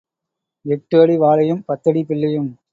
எட்டு 0.65 1.01
அடி 1.01 1.17
வாழையும் 1.17 1.63
பத்தடி 1.65 2.03
பிள்ளையும். 2.03 2.51